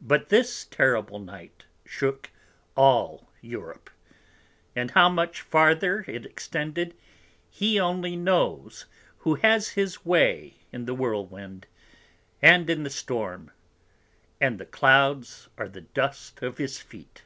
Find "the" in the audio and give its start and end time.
10.86-10.94, 12.82-12.90, 14.58-14.66, 15.68-15.82